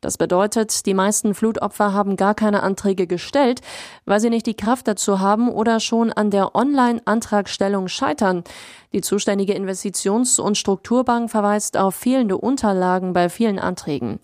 Das 0.00 0.16
bedeutet, 0.16 0.86
die 0.86 0.94
meisten 0.94 1.34
Flutopfer 1.34 1.92
haben 1.92 2.16
gar 2.16 2.36
keine 2.36 2.62
Anträge 2.62 3.08
gestellt, 3.08 3.62
weil 4.04 4.20
sie 4.20 4.30
nicht 4.30 4.46
die 4.46 4.54
Kraft 4.54 4.86
dazu 4.86 5.18
haben 5.18 5.50
oder 5.50 5.80
schon 5.80 6.12
an 6.12 6.30
der 6.30 6.54
Online-Antragstellung 6.54 7.88
scheitern. 7.88 8.44
Die 8.92 9.00
zuständige 9.00 9.54
Investitions- 9.54 10.40
und 10.40 10.56
Strukturbank 10.56 11.32
verweist 11.32 11.76
auf 11.76 11.96
fehlende 11.96 12.38
Unterlagen 12.38 13.12
bei 13.12 13.28
vielen 13.28 13.58
Anträgen. 13.58 14.20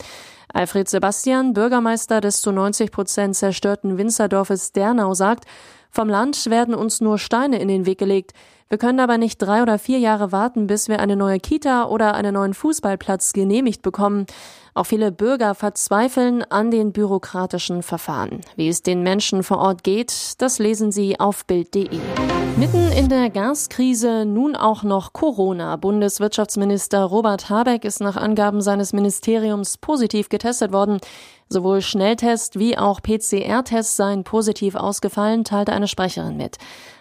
Alfred 0.56 0.88
Sebastian, 0.88 1.52
Bürgermeister 1.52 2.22
des 2.22 2.40
zu 2.40 2.50
90 2.50 2.90
Prozent 2.90 3.36
zerstörten 3.36 3.98
Winzerdorfes 3.98 4.72
Dernau, 4.72 5.12
sagt, 5.12 5.44
vom 5.90 6.08
Land 6.08 6.48
werden 6.48 6.74
uns 6.74 7.02
nur 7.02 7.18
Steine 7.18 7.60
in 7.60 7.68
den 7.68 7.84
Weg 7.84 7.98
gelegt. 7.98 8.32
Wir 8.70 8.78
können 8.78 8.98
aber 8.98 9.18
nicht 9.18 9.36
drei 9.36 9.60
oder 9.60 9.78
vier 9.78 9.98
Jahre 9.98 10.32
warten, 10.32 10.66
bis 10.66 10.88
wir 10.88 10.98
eine 10.98 11.14
neue 11.14 11.40
Kita 11.40 11.84
oder 11.84 12.14
einen 12.14 12.32
neuen 12.32 12.54
Fußballplatz 12.54 13.34
genehmigt 13.34 13.82
bekommen. 13.82 14.24
Auch 14.72 14.86
viele 14.86 15.12
Bürger 15.12 15.54
verzweifeln 15.54 16.42
an 16.42 16.70
den 16.70 16.92
bürokratischen 16.92 17.82
Verfahren. 17.82 18.40
Wie 18.56 18.68
es 18.68 18.82
den 18.82 19.02
Menschen 19.02 19.42
vor 19.42 19.58
Ort 19.58 19.84
geht, 19.84 20.40
das 20.40 20.58
lesen 20.58 20.90
Sie 20.90 21.20
auf 21.20 21.44
Bild.de. 21.44 22.00
Mitten 22.58 22.90
in 22.92 23.10
der 23.10 23.28
Gaskrise 23.28 24.24
nun 24.24 24.56
auch 24.56 24.82
noch 24.82 25.12
Corona. 25.12 25.76
Bundeswirtschaftsminister 25.76 27.04
Robert 27.04 27.50
Habeck 27.50 27.84
ist 27.84 28.00
nach 28.00 28.16
Angaben 28.16 28.62
seines 28.62 28.94
Ministeriums 28.94 29.76
positiv 29.76 30.30
getestet 30.30 30.72
worden. 30.72 30.98
Sowohl 31.48 31.80
Schnelltest 31.80 32.58
wie 32.58 32.76
auch 32.76 33.00
PCR-Tests 33.00 33.96
seien 33.96 34.24
positiv 34.24 34.74
ausgefallen, 34.74 35.44
teilte 35.44 35.72
eine 35.72 35.86
Sprecherin 35.86 36.36
mit. 36.36 36.56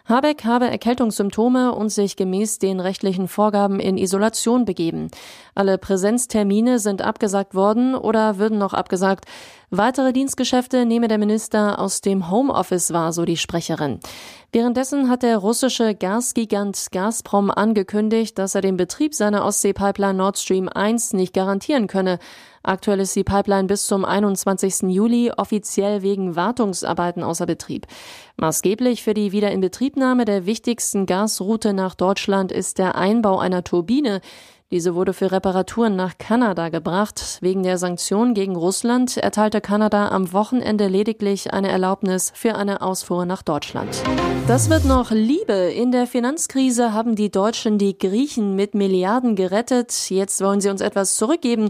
Habeck 0.08 0.46
habe 0.46 0.70
Erkältungssymptome 0.70 1.74
und 1.74 1.90
sich 1.90 2.16
gemäß 2.16 2.60
den 2.60 2.80
rechtlichen 2.80 3.28
Vorgaben 3.28 3.80
in 3.80 3.98
Isolation 3.98 4.64
begeben. 4.64 5.10
Alle 5.56 5.80
Präsenztermine 5.80 6.78
sind 6.78 7.02
abgesagt 7.02 7.56
worden 7.56 7.96
oder 7.96 8.38
würden 8.38 8.60
noch 8.60 8.74
abgesagt. 8.74 9.26
Weitere 9.72 10.14
Dienstgeschäfte 10.14 10.86
nehme 10.86 11.08
der 11.08 11.18
Minister 11.18 11.80
aus 11.80 12.02
dem 12.02 12.30
Homeoffice 12.30 12.94
wahr, 12.94 13.14
so 13.14 13.26
die 13.26 13.36
Sprecherin. 13.36 14.00
Währenddessen 14.52 15.10
hat 15.10 15.24
der 15.24 15.40
russische 15.40 15.96
Gasgigant 15.96 16.80
Gazprom 16.92 17.50
angekündigt, 17.50 18.38
dass 18.38 18.54
er 18.54 18.62
den 18.62 18.78
Betrieb 18.78 19.16
seiner 19.16 19.44
Ostseepipeline 19.44 20.14
Nord 20.14 20.38
Stream 20.38 20.70
1 20.70 21.14
nicht 21.14 21.34
garantieren 21.34 21.88
könne. 21.88 22.20
Aktuell 22.66 23.00
ist 23.00 23.16
die 23.16 23.24
Pipeline 23.24 23.68
bis 23.68 23.86
zum 23.86 24.06
21. 24.06 24.90
Juli 24.90 25.32
offiziell 25.36 26.02
wegen 26.02 26.36
Wartungsarbeiten 26.36 27.24
außer 27.24 27.46
Betrieb. 27.46 27.86
Maßgeblich 28.38 29.04
für 29.04 29.14
die 29.14 29.32
Wiederinbetriebnahme 29.32 30.26
der 30.26 30.48
wichtigsten 30.48 31.06
Gasroute 31.06 31.74
nach 31.74 31.94
Deutschland 31.94 32.52
ist 32.52 32.80
der 32.80 32.96
Einbau 32.96 33.38
einer 33.38 33.64
Turbine. 33.64 34.20
Diese 34.76 34.94
wurde 34.94 35.14
für 35.14 35.32
Reparaturen 35.32 35.96
nach 35.96 36.18
Kanada 36.18 36.68
gebracht. 36.68 37.38
Wegen 37.40 37.64
der 37.64 37.78
Sanktionen 37.78 38.34
gegen 38.34 38.58
Russland 38.58 39.16
erteilte 39.16 39.62
Kanada 39.62 40.10
am 40.10 40.34
Wochenende 40.34 40.90
lediglich 40.90 41.54
eine 41.54 41.70
Erlaubnis 41.70 42.34
für 42.36 42.56
eine 42.56 42.82
Ausfuhr 42.82 43.26
nach 43.26 43.42
Deutschland. 43.42 44.04
Das 44.48 44.70
wird 44.70 44.84
noch 44.84 45.12
Liebe. 45.12 45.54
In 45.54 45.94
der 45.94 46.08
Finanzkrise 46.08 46.92
haben 46.92 47.16
die 47.16 47.32
Deutschen 47.32 47.78
die 47.78 47.98
Griechen 47.98 48.58
mit 48.58 48.76
Milliarden 48.76 49.38
gerettet. 49.38 50.10
Jetzt 50.10 50.42
wollen 50.44 50.60
sie 50.60 50.68
uns 50.68 50.82
etwas 50.82 51.16
zurückgeben. 51.16 51.70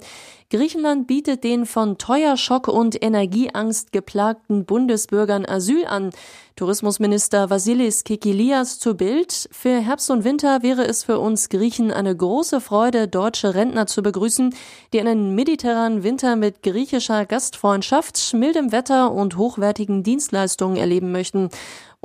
Griechenland 0.49 1.05
bietet 1.05 1.43
den 1.43 1.67
von 1.67 1.99
Teuerschock 1.99 2.67
und 2.67 3.03
Energieangst 3.03 3.91
geplagten 3.91 4.65
Bundesbürgern 4.65 5.45
Asyl 5.45 5.85
an. 5.85 6.09
Tourismusminister 6.55 7.49
Vasilis 7.49 8.05
Kikilias 8.05 8.79
zu 8.79 8.95
Bild. 8.95 9.49
Für 9.51 9.81
Herbst 9.81 10.09
und 10.09 10.23
Winter 10.23 10.63
wäre 10.63 10.85
es 10.85 11.03
für 11.03 11.19
uns 11.19 11.49
Griechen 11.49 11.91
eine 11.91 12.15
große 12.15 12.61
Freude, 12.61 13.09
deutsche 13.09 13.55
Rentner 13.55 13.87
zu 13.87 14.01
begrüßen, 14.01 14.55
die 14.93 15.01
einen 15.01 15.35
mediterranen 15.35 16.03
Winter 16.03 16.37
mit 16.37 16.63
griechischer 16.63 17.25
Gastfreundschaft, 17.25 18.33
mildem 18.33 18.71
Wetter 18.71 19.11
und 19.11 19.35
hochwertigen 19.35 20.03
Dienstleistungen 20.03 20.77
erleben 20.77 21.11
möchten 21.11 21.49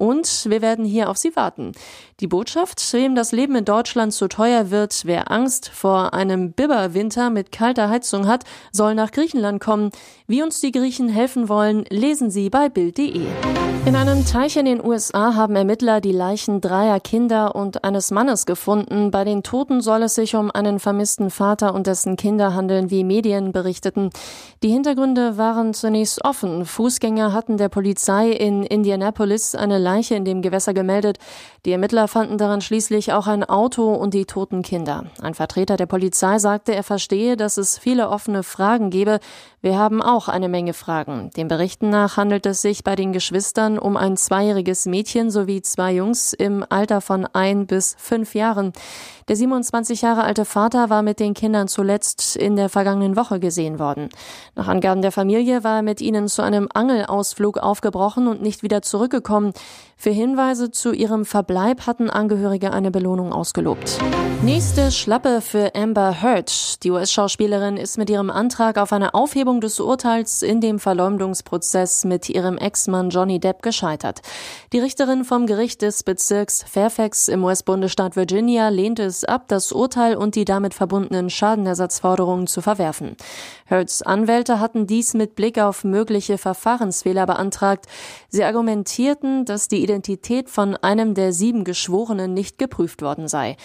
und 0.00 0.46
wir 0.48 0.62
werden 0.62 0.84
hier 0.84 1.10
auf 1.10 1.18
Sie 1.18 1.36
warten. 1.36 1.72
Die 2.20 2.26
Botschaft, 2.26 2.82
wem 2.92 3.14
das 3.14 3.32
Leben 3.32 3.54
in 3.54 3.66
Deutschland 3.66 4.14
zu 4.14 4.28
teuer 4.28 4.70
wird, 4.70 5.02
wer 5.04 5.30
Angst 5.30 5.68
vor 5.68 6.14
einem 6.14 6.52
Biberwinter 6.52 7.28
mit 7.28 7.52
kalter 7.52 7.90
Heizung 7.90 8.26
hat, 8.26 8.44
soll 8.72 8.94
nach 8.94 9.12
Griechenland 9.12 9.60
kommen. 9.60 9.90
Wie 10.26 10.42
uns 10.42 10.60
die 10.60 10.72
Griechen 10.72 11.08
helfen 11.08 11.48
wollen, 11.48 11.84
lesen 11.90 12.30
Sie 12.30 12.48
bei 12.48 12.68
Bild.de. 12.68 13.26
In 13.86 13.96
einem 13.96 14.26
Teich 14.26 14.58
in 14.58 14.66
den 14.66 14.84
USA 14.84 15.34
haben 15.34 15.56
Ermittler 15.56 16.02
die 16.02 16.12
Leichen 16.12 16.60
dreier 16.60 17.00
Kinder 17.00 17.54
und 17.56 17.82
eines 17.82 18.10
Mannes 18.10 18.44
gefunden. 18.44 19.10
Bei 19.10 19.24
den 19.24 19.42
Toten 19.42 19.80
soll 19.80 20.02
es 20.02 20.14
sich 20.14 20.36
um 20.36 20.50
einen 20.50 20.78
vermissten 20.78 21.30
Vater 21.30 21.74
und 21.74 21.86
dessen 21.86 22.16
Kinder 22.16 22.54
handeln, 22.54 22.90
wie 22.90 23.04
Medien 23.04 23.52
berichteten. 23.52 24.10
Die 24.62 24.68
Hintergründe 24.68 25.38
waren 25.38 25.72
zunächst 25.72 26.22
offen. 26.24 26.66
Fußgänger 26.66 27.32
hatten 27.32 27.56
der 27.56 27.70
Polizei 27.70 28.28
in 28.28 28.64
Indianapolis 28.64 29.54
eine 29.54 29.78
Leiche 29.90 30.14
in 30.14 30.24
dem 30.24 30.40
Gewässer 30.40 30.72
gemeldet. 30.72 31.18
Die 31.64 31.72
Ermittler 31.72 32.06
fanden 32.06 32.38
daran 32.38 32.60
schließlich 32.60 33.12
auch 33.12 33.26
ein 33.26 33.42
Auto 33.44 33.92
und 33.92 34.14
die 34.14 34.24
toten 34.24 34.62
Kinder. 34.62 35.06
Ein 35.20 35.34
Vertreter 35.34 35.76
der 35.76 35.86
Polizei 35.86 36.38
sagte, 36.38 36.74
er 36.74 36.84
verstehe, 36.84 37.36
dass 37.36 37.56
es 37.56 37.76
viele 37.76 38.08
offene 38.08 38.42
Fragen 38.42 38.90
gebe. 38.90 39.18
Wir 39.60 39.76
haben 39.76 40.00
auch 40.00 40.28
eine 40.28 40.48
Menge 40.48 40.72
Fragen. 40.72 41.30
Den 41.36 41.48
Berichten 41.48 41.90
nach 41.90 42.16
handelt 42.16 42.46
es 42.46 42.62
sich 42.62 42.84
bei 42.84 42.96
den 42.96 43.12
Geschwistern 43.12 43.78
um 43.78 43.96
ein 43.96 44.16
zweijähriges 44.16 44.86
Mädchen 44.86 45.30
sowie 45.30 45.60
zwei 45.60 45.92
Jungs 45.92 46.32
im 46.32 46.64
Alter 46.68 47.00
von 47.00 47.26
ein 47.32 47.66
bis 47.66 47.96
fünf 47.98 48.34
Jahren. 48.34 48.72
Der 49.28 49.36
27 49.36 50.02
Jahre 50.02 50.24
alte 50.24 50.44
Vater 50.44 50.90
war 50.90 51.02
mit 51.02 51.20
den 51.20 51.34
Kindern 51.34 51.68
zuletzt 51.68 52.36
in 52.36 52.56
der 52.56 52.68
vergangenen 52.68 53.16
Woche 53.16 53.38
gesehen 53.38 53.78
worden. 53.78 54.08
Nach 54.56 54.66
Angaben 54.66 55.02
der 55.02 55.12
Familie 55.12 55.62
war 55.62 55.76
er 55.76 55.82
mit 55.82 56.00
ihnen 56.00 56.26
zu 56.26 56.42
einem 56.42 56.68
Angelausflug 56.72 57.58
aufgebrochen 57.58 58.26
und 58.26 58.42
nicht 58.42 58.62
wieder 58.62 58.82
zurückgekommen. 58.82 59.52
Für 60.02 60.10
Hinweise 60.10 60.70
zu 60.70 60.92
ihrem 60.92 61.26
Verbleib 61.26 61.86
hatten 61.86 62.08
Angehörige 62.08 62.72
eine 62.72 62.90
Belohnung 62.90 63.34
ausgelobt. 63.34 63.98
Nächste 64.42 64.90
Schlappe 64.90 65.42
für 65.42 65.74
Amber 65.74 66.22
Heard. 66.22 66.82
Die 66.82 66.90
US-Schauspielerin 66.90 67.76
ist 67.76 67.98
mit 67.98 68.08
ihrem 68.08 68.30
Antrag 68.30 68.78
auf 68.78 68.94
eine 68.94 69.12
Aufhebung 69.12 69.60
des 69.60 69.78
Urteils 69.78 70.40
in 70.40 70.62
dem 70.62 70.78
Verleumdungsprozess 70.78 72.06
mit 72.06 72.30
ihrem 72.30 72.56
Ex-Mann 72.56 73.10
Johnny 73.10 73.38
Depp 73.38 73.60
gescheitert. 73.60 74.22
Die 74.72 74.78
Richterin 74.78 75.24
vom 75.24 75.46
Gericht 75.46 75.82
des 75.82 76.02
Bezirks 76.02 76.64
Fairfax 76.66 77.28
im 77.28 77.44
US-Bundesstaat 77.44 78.16
Virginia 78.16 78.70
lehnte 78.70 79.02
es 79.02 79.24
ab, 79.24 79.44
das 79.48 79.70
Urteil 79.70 80.16
und 80.16 80.34
die 80.34 80.46
damit 80.46 80.72
verbundenen 80.72 81.28
Schadenersatzforderungen 81.28 82.46
zu 82.46 82.62
verwerfen. 82.62 83.16
Heards 83.66 84.00
Anwälte 84.00 84.58
hatten 84.58 84.86
dies 84.86 85.12
mit 85.12 85.34
Blick 85.34 85.58
auf 85.58 85.84
mögliche 85.84 86.38
Verfahrensfehler 86.38 87.26
beantragt. 87.26 87.84
Sie 88.30 88.42
argumentierten, 88.42 89.44
dass 89.44 89.59
die 89.68 89.82
Identität 89.82 90.48
von 90.48 90.76
einem 90.76 91.14
der 91.14 91.32
sieben 91.32 91.64
Geschworenen 91.64 92.34
nicht 92.34 92.58
geprüft 92.58 93.02
worden 93.02 93.28
sei. 93.28 93.56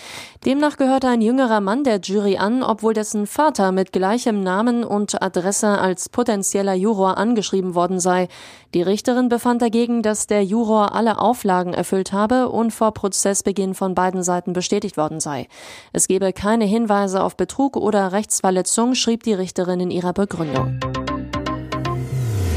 Demnach 0.46 0.78
gehörte 0.78 1.08
ein 1.08 1.22
jüngerer 1.22 1.62
Mann 1.62 1.84
der 1.84 2.00
Jury 2.00 2.38
an, 2.38 2.64
obwohl 2.64 2.94
dessen 2.94 3.28
Vater 3.28 3.72
mit 3.72 3.92
gleichem 3.92 4.42
Namen 4.42 4.84
und 4.84 5.22
Adresse 5.22 5.80
als 5.80 6.10
potenzieller 6.10 6.74
Juror 6.74 7.18
angeschrieben 7.18 7.76
worden 7.76 8.00
sei. 8.00 8.28
Die 8.74 8.82
Richterin 8.82 9.30
befand 9.30 9.62
dagegen, 9.62 10.02
dass 10.02 10.28
der 10.28 10.44
Juror 10.44 10.94
alle 10.96 11.20
Auflagen 11.20 11.74
erfüllt 11.74 12.12
habe 12.12 12.50
und 12.50 12.72
vor 12.72 12.94
Prozessbeginn 12.94 13.74
von 13.74 13.96
beiden 13.96 14.24
Seiten 14.24 14.54
bestätigt 14.54 14.98
worden 14.98 15.20
sei. 15.20 15.48
Es 15.94 16.08
gebe 16.08 16.34
keine 16.34 16.66
Hinweise 16.66 17.24
auf 17.24 17.38
Betrug 17.38 17.78
oder 17.78 18.12
Rechtsverletzung, 18.12 18.96
schrieb 18.96 19.24
die 19.24 19.34
Richterin 19.34 19.80
in 19.80 19.92
ihrer 19.92 20.14
Begründung. 20.14 20.80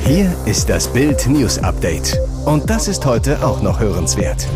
Hier 0.08 0.34
ist 0.46 0.70
das 0.70 0.88
Bild 0.88 1.26
News 1.26 1.58
Update. 1.58 2.18
Und 2.48 2.70
das 2.70 2.88
ist 2.88 3.04
heute 3.04 3.44
auch 3.44 3.60
noch 3.60 3.78
hörenswert. 3.78 4.48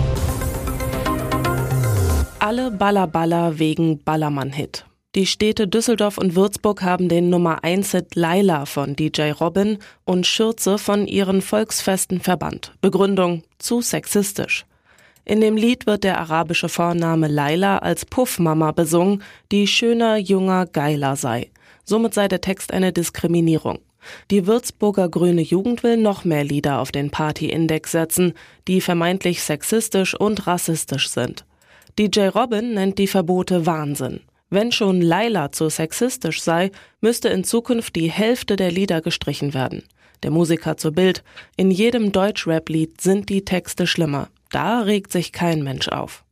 Alle 2.38 2.70
Ballerballer 2.70 3.58
wegen 3.58 4.02
Ballermann-Hit. 4.02 4.86
Die 5.14 5.26
Städte 5.26 5.68
Düsseldorf 5.68 6.16
und 6.16 6.34
Würzburg 6.34 6.80
haben 6.80 7.10
den 7.10 7.28
Nummer 7.28 7.64
1-Hit 7.64 8.14
Laila 8.14 8.64
von 8.64 8.96
DJ 8.96 9.32
Robin 9.32 9.76
und 10.06 10.26
Schürze 10.26 10.78
von 10.78 11.06
ihren 11.06 11.42
Volksfesten 11.42 12.20
verbannt. 12.20 12.72
Begründung 12.80 13.42
zu 13.58 13.82
sexistisch. 13.82 14.64
In 15.26 15.42
dem 15.42 15.58
Lied 15.58 15.86
wird 15.86 16.04
der 16.04 16.18
arabische 16.18 16.70
Vorname 16.70 17.28
Laila 17.28 17.76
als 17.76 18.06
Puffmama 18.06 18.72
besungen, 18.72 19.22
die 19.50 19.66
schöner, 19.66 20.16
junger, 20.16 20.64
geiler 20.64 21.14
sei. 21.16 21.50
Somit 21.84 22.14
sei 22.14 22.26
der 22.26 22.40
Text 22.40 22.72
eine 22.72 22.94
Diskriminierung. 22.94 23.80
Die 24.30 24.46
Würzburger 24.46 25.08
Grüne 25.08 25.42
Jugend 25.42 25.82
will 25.82 25.96
noch 25.96 26.24
mehr 26.24 26.44
Lieder 26.44 26.80
auf 26.80 26.92
den 26.92 27.10
Partyindex 27.10 27.92
setzen, 27.92 28.34
die 28.68 28.80
vermeintlich 28.80 29.42
sexistisch 29.42 30.14
und 30.14 30.46
rassistisch 30.46 31.08
sind. 31.08 31.44
DJ 31.98 32.28
Robin 32.28 32.74
nennt 32.74 32.98
die 32.98 33.06
Verbote 33.06 33.66
Wahnsinn. 33.66 34.20
Wenn 34.50 34.72
schon 34.72 35.00
Laila 35.00 35.52
zu 35.52 35.68
sexistisch 35.68 36.42
sei, 36.42 36.70
müsste 37.00 37.28
in 37.28 37.44
Zukunft 37.44 37.96
die 37.96 38.10
Hälfte 38.10 38.56
der 38.56 38.70
Lieder 38.70 39.00
gestrichen 39.00 39.54
werden. 39.54 39.82
Der 40.22 40.30
Musiker 40.30 40.76
zu 40.76 40.92
Bild, 40.92 41.24
in 41.56 41.70
jedem 41.70 42.12
Deutschrap-Lied 42.12 43.00
sind 43.00 43.28
die 43.28 43.44
Texte 43.44 43.86
schlimmer. 43.86 44.28
Da 44.50 44.80
regt 44.80 45.10
sich 45.10 45.32
kein 45.32 45.62
Mensch 45.62 45.88
auf. 45.88 46.24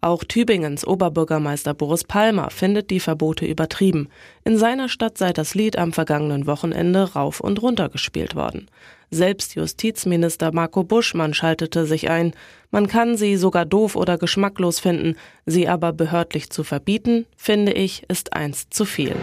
Auch 0.00 0.24
Tübingens 0.24 0.86
Oberbürgermeister 0.86 1.74
Boris 1.74 2.04
Palmer 2.04 2.50
findet 2.50 2.90
die 2.90 3.00
Verbote 3.00 3.46
übertrieben. 3.46 4.08
In 4.44 4.58
seiner 4.58 4.88
Stadt 4.88 5.18
sei 5.18 5.32
das 5.32 5.54
Lied 5.54 5.78
am 5.78 5.92
vergangenen 5.92 6.46
Wochenende 6.46 7.12
rauf 7.14 7.40
und 7.40 7.60
runter 7.62 7.88
gespielt 7.88 8.34
worden. 8.34 8.68
Selbst 9.10 9.54
Justizminister 9.54 10.52
Marco 10.52 10.82
Buschmann 10.82 11.32
schaltete 11.32 11.86
sich 11.86 12.10
ein. 12.10 12.32
Man 12.70 12.88
kann 12.88 13.16
sie 13.16 13.36
sogar 13.36 13.64
doof 13.64 13.96
oder 13.96 14.18
geschmacklos 14.18 14.80
finden, 14.80 15.16
sie 15.46 15.68
aber 15.68 15.92
behördlich 15.92 16.50
zu 16.50 16.64
verbieten, 16.64 17.26
finde 17.36 17.72
ich, 17.72 18.02
ist 18.08 18.32
eins 18.32 18.68
zu 18.68 18.84
viel. 18.84 19.14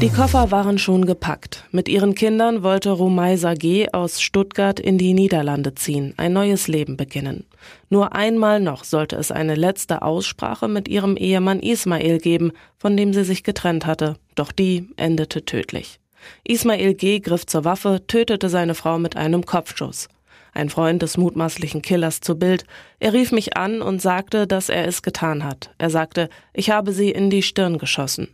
Die 0.00 0.10
Koffer 0.10 0.52
waren 0.52 0.78
schon 0.78 1.06
gepackt. 1.06 1.64
Mit 1.72 1.88
ihren 1.88 2.14
Kindern 2.14 2.62
wollte 2.62 2.92
Rumaisa 2.92 3.54
G. 3.54 3.88
aus 3.90 4.22
Stuttgart 4.22 4.78
in 4.78 4.96
die 4.96 5.12
Niederlande 5.12 5.74
ziehen, 5.74 6.14
ein 6.16 6.32
neues 6.32 6.68
Leben 6.68 6.96
beginnen. 6.96 7.46
Nur 7.90 8.14
einmal 8.14 8.60
noch 8.60 8.84
sollte 8.84 9.16
es 9.16 9.32
eine 9.32 9.56
letzte 9.56 10.02
Aussprache 10.02 10.68
mit 10.68 10.86
ihrem 10.86 11.16
Ehemann 11.16 11.58
Ismail 11.58 12.18
geben, 12.18 12.52
von 12.76 12.96
dem 12.96 13.12
sie 13.12 13.24
sich 13.24 13.42
getrennt 13.42 13.86
hatte, 13.86 14.14
doch 14.36 14.52
die 14.52 14.88
endete 14.96 15.44
tödlich. 15.44 15.98
Ismail 16.44 16.94
G. 16.94 17.18
griff 17.18 17.44
zur 17.46 17.64
Waffe, 17.64 18.02
tötete 18.06 18.48
seine 18.48 18.76
Frau 18.76 19.00
mit 19.00 19.16
einem 19.16 19.44
Kopfschuss. 19.46 20.06
Ein 20.52 20.70
Freund 20.70 21.02
des 21.02 21.16
mutmaßlichen 21.16 21.82
Killers 21.82 22.20
zu 22.20 22.38
Bild. 22.38 22.64
Er 23.00 23.14
rief 23.14 23.32
mich 23.32 23.56
an 23.56 23.82
und 23.82 24.00
sagte, 24.00 24.46
dass 24.46 24.68
er 24.68 24.86
es 24.86 25.02
getan 25.02 25.42
hat. 25.42 25.74
Er 25.76 25.90
sagte, 25.90 26.30
ich 26.54 26.70
habe 26.70 26.92
sie 26.92 27.10
in 27.10 27.30
die 27.30 27.42
Stirn 27.42 27.78
geschossen. 27.78 28.28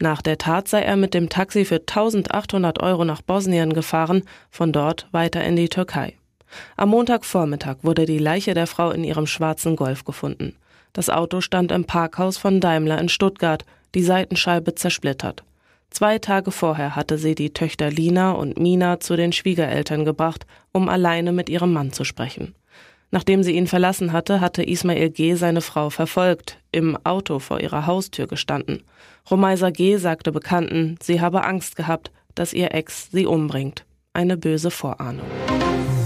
Nach 0.00 0.22
der 0.22 0.38
Tat 0.38 0.68
sei 0.68 0.82
er 0.82 0.96
mit 0.96 1.12
dem 1.12 1.28
Taxi 1.28 1.64
für 1.64 1.80
1800 1.80 2.80
Euro 2.80 3.04
nach 3.04 3.20
Bosnien 3.20 3.72
gefahren, 3.72 4.22
von 4.48 4.72
dort 4.72 5.08
weiter 5.10 5.42
in 5.42 5.56
die 5.56 5.68
Türkei. 5.68 6.14
Am 6.76 6.90
Montagvormittag 6.90 7.78
wurde 7.82 8.06
die 8.06 8.18
Leiche 8.18 8.54
der 8.54 8.68
Frau 8.68 8.92
in 8.92 9.02
ihrem 9.02 9.26
schwarzen 9.26 9.74
Golf 9.74 10.04
gefunden. 10.04 10.54
Das 10.92 11.10
Auto 11.10 11.40
stand 11.40 11.72
im 11.72 11.84
Parkhaus 11.84 12.38
von 12.38 12.60
Daimler 12.60 12.98
in 13.00 13.08
Stuttgart, 13.08 13.64
die 13.94 14.02
Seitenscheibe 14.02 14.74
zersplittert. 14.76 15.42
Zwei 15.90 16.18
Tage 16.18 16.52
vorher 16.52 16.94
hatte 16.94 17.18
sie 17.18 17.34
die 17.34 17.52
Töchter 17.52 17.90
Lina 17.90 18.32
und 18.32 18.58
Mina 18.58 19.00
zu 19.00 19.16
den 19.16 19.32
Schwiegereltern 19.32 20.04
gebracht, 20.04 20.46
um 20.72 20.88
alleine 20.88 21.32
mit 21.32 21.48
ihrem 21.48 21.72
Mann 21.72 21.92
zu 21.92 22.04
sprechen. 22.04 22.54
Nachdem 23.10 23.42
sie 23.42 23.52
ihn 23.52 23.66
verlassen 23.66 24.12
hatte, 24.12 24.40
hatte 24.40 24.62
Ismail 24.62 25.10
G. 25.10 25.34
seine 25.34 25.62
Frau 25.62 25.88
verfolgt, 25.88 26.58
im 26.72 26.98
Auto 27.04 27.38
vor 27.38 27.60
ihrer 27.60 27.86
Haustür 27.86 28.26
gestanden. 28.26 28.82
Romaisa 29.30 29.70
G. 29.70 29.96
sagte 29.98 30.32
Bekannten, 30.32 30.96
sie 31.02 31.20
habe 31.20 31.44
Angst 31.44 31.76
gehabt, 31.76 32.10
dass 32.34 32.54
ihr 32.54 32.72
Ex 32.72 33.10
sie 33.10 33.26
umbringt. 33.26 33.84
Eine 34.14 34.38
böse 34.38 34.70
Vorahnung. 34.70 35.26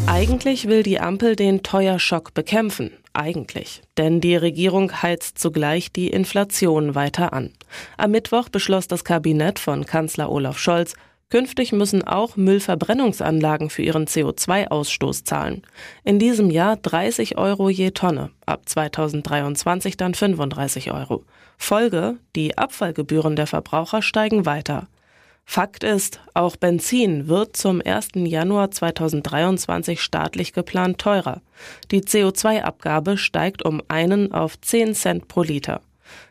Eigentlich 0.06 0.66
will 0.66 0.82
die 0.82 0.98
Ampel 0.98 1.36
den 1.36 1.62
Teuerschock 1.62 2.34
bekämpfen. 2.34 2.90
Eigentlich. 3.12 3.82
Denn 3.96 4.20
die 4.20 4.34
Regierung 4.34 5.02
heizt 5.02 5.38
zugleich 5.38 5.92
die 5.92 6.08
Inflation 6.08 6.94
weiter 6.94 7.32
an. 7.32 7.50
Am 7.96 8.10
Mittwoch 8.10 8.48
beschloss 8.48 8.88
das 8.88 9.04
Kabinett 9.04 9.58
von 9.58 9.86
Kanzler 9.86 10.30
Olaf 10.30 10.58
Scholz, 10.58 10.94
Künftig 11.32 11.72
müssen 11.72 12.06
auch 12.06 12.36
Müllverbrennungsanlagen 12.36 13.70
für 13.70 13.80
ihren 13.80 14.04
CO2-Ausstoß 14.04 15.24
zahlen. 15.24 15.62
In 16.04 16.18
diesem 16.18 16.50
Jahr 16.50 16.76
30 16.76 17.38
Euro 17.38 17.70
je 17.70 17.92
Tonne, 17.92 18.28
ab 18.44 18.68
2023 18.68 19.96
dann 19.96 20.12
35 20.12 20.92
Euro. 20.92 21.24
Folge, 21.56 22.18
die 22.36 22.58
Abfallgebühren 22.58 23.34
der 23.34 23.46
Verbraucher 23.46 24.02
steigen 24.02 24.44
weiter. 24.44 24.88
Fakt 25.46 25.84
ist, 25.84 26.20
auch 26.34 26.56
Benzin 26.56 27.28
wird 27.28 27.56
zum 27.56 27.80
1. 27.82 28.08
Januar 28.14 28.70
2023 28.70 30.02
staatlich 30.02 30.52
geplant 30.52 30.98
teurer. 30.98 31.40
Die 31.90 32.02
CO2-Abgabe 32.02 33.16
steigt 33.16 33.64
um 33.64 33.80
einen 33.88 34.32
auf 34.32 34.60
10 34.60 34.94
Cent 34.94 35.28
pro 35.28 35.44
Liter. 35.44 35.80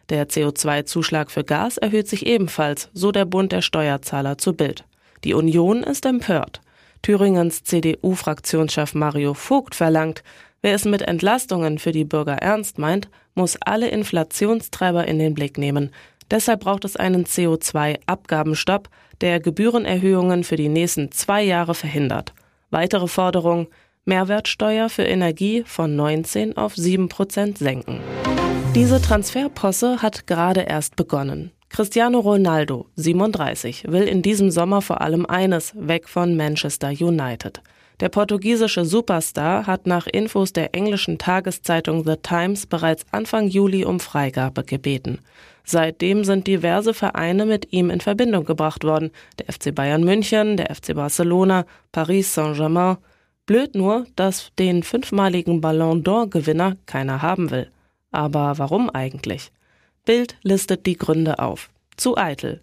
Der 0.09 0.29
CO2-Zuschlag 0.29 1.31
für 1.31 1.43
Gas 1.43 1.79
erhöht 1.79 2.07
sich 2.07 2.27
ebenfalls, 2.27 2.91
so 2.93 3.11
der 3.11 3.25
Bund 3.25 3.51
der 3.51 3.63
Steuerzahler 3.63 4.37
zu 4.37 4.53
Bild. 4.53 4.85
Die 5.23 5.33
Union 5.33 5.83
ist 5.83 6.05
empört. 6.05 6.61
Thüringens 7.01 7.63
CDU-Fraktionschef 7.63 8.93
Mario 8.93 9.33
Vogt 9.33 9.75
verlangt, 9.75 10.23
wer 10.61 10.75
es 10.75 10.85
mit 10.85 11.01
Entlastungen 11.01 11.79
für 11.79 11.91
die 11.91 12.05
Bürger 12.05 12.33
ernst 12.33 12.77
meint, 12.77 13.09
muss 13.35 13.57
alle 13.61 13.89
Inflationstreiber 13.89 15.07
in 15.07 15.19
den 15.19 15.33
Blick 15.33 15.57
nehmen. 15.57 15.91
Deshalb 16.29 16.61
braucht 16.61 16.85
es 16.85 16.95
einen 16.95 17.25
CO2-Abgabenstopp, 17.25 18.89
der 19.21 19.39
Gebührenerhöhungen 19.39 20.43
für 20.43 20.55
die 20.55 20.69
nächsten 20.69 21.11
zwei 21.11 21.43
Jahre 21.43 21.75
verhindert. 21.75 22.33
Weitere 22.69 23.07
Forderung, 23.07 23.67
Mehrwertsteuer 24.05 24.89
für 24.89 25.03
Energie 25.03 25.63
von 25.65 25.95
19 25.95 26.57
auf 26.57 26.75
7 26.75 27.09
Prozent 27.09 27.57
senken. 27.57 27.99
Diese 28.73 29.01
Transferposse 29.01 30.01
hat 30.01 30.25
gerade 30.25 30.61
erst 30.61 30.95
begonnen. 30.95 31.51
Cristiano 31.73 32.19
Ronaldo, 32.19 32.87
37, 32.97 33.85
will 33.87 34.03
in 34.03 34.21
diesem 34.21 34.51
Sommer 34.51 34.81
vor 34.81 34.99
allem 34.99 35.25
eines, 35.25 35.73
weg 35.77 36.09
von 36.09 36.35
Manchester 36.35 36.89
United. 36.89 37.61
Der 38.01 38.09
portugiesische 38.09 38.83
Superstar 38.83 39.67
hat 39.67 39.87
nach 39.87 40.05
Infos 40.05 40.51
der 40.51 40.75
englischen 40.75 41.17
Tageszeitung 41.17 42.03
The 42.03 42.17
Times 42.21 42.65
bereits 42.65 43.05
Anfang 43.11 43.47
Juli 43.47 43.85
um 43.85 44.01
Freigabe 44.01 44.65
gebeten. 44.65 45.19
Seitdem 45.63 46.25
sind 46.25 46.45
diverse 46.45 46.93
Vereine 46.93 47.45
mit 47.45 47.71
ihm 47.71 47.89
in 47.89 48.01
Verbindung 48.01 48.43
gebracht 48.43 48.83
worden. 48.83 49.11
Der 49.39 49.53
FC 49.53 49.73
Bayern 49.73 50.03
München, 50.03 50.57
der 50.57 50.75
FC 50.75 50.93
Barcelona, 50.93 51.65
Paris 51.93 52.33
Saint-Germain. 52.33 52.97
Blöd 53.45 53.75
nur, 53.75 54.07
dass 54.17 54.51
den 54.59 54.83
fünfmaligen 54.83 55.61
Ballon 55.61 56.03
d'Or-Gewinner 56.03 56.75
keiner 56.85 57.21
haben 57.21 57.49
will. 57.49 57.71
Aber 58.11 58.57
warum 58.57 58.89
eigentlich? 58.89 59.53
Bild 60.05 60.35
listet 60.41 60.85
die 60.85 60.97
Gründe 60.97 61.39
auf. 61.39 61.69
Zu 61.95 62.17
eitel. 62.17 62.61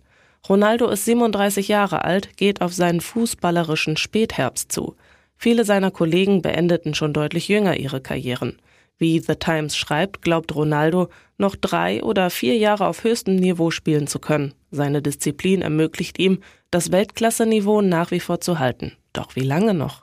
Ronaldo 0.49 0.89
ist 0.89 1.05
37 1.05 1.69
Jahre 1.69 2.05
alt, 2.05 2.37
geht 2.37 2.61
auf 2.61 2.73
seinen 2.73 3.01
fußballerischen 3.01 3.97
Spätherbst 3.97 4.73
zu. 4.73 4.97
Viele 5.37 5.65
seiner 5.65 5.91
Kollegen 5.91 6.43
beendeten 6.43 6.95
schon 6.95 7.13
deutlich 7.13 7.49
jünger 7.49 7.77
ihre 7.77 8.01
Karrieren. 8.01 8.59
Wie 8.99 9.21
The 9.21 9.37
Times 9.37 9.77
schreibt, 9.77 10.23
glaubt 10.23 10.55
Ronaldo, 10.55 11.09
noch 11.37 11.55
drei 11.55 12.03
oder 12.03 12.31
vier 12.31 12.57
Jahre 12.57 12.89
auf 12.89 13.05
höchstem 13.05 13.37
Niveau 13.37 13.71
spielen 13.71 14.09
zu 14.09 14.19
können. 14.19 14.55
Seine 14.73 15.01
Disziplin 15.01 15.63
ermöglicht 15.63 16.19
ihm, 16.19 16.41
das 16.73 16.91
Weltklasseniveau 16.91 17.81
nach 17.81 18.11
wie 18.11 18.21
vor 18.21 18.41
zu 18.41 18.59
halten. 18.59 18.93
Doch 19.13 19.37
wie 19.37 19.45
lange 19.45 19.75
noch? 19.75 20.03